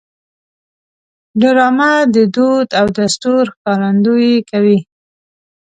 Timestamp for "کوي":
4.49-4.79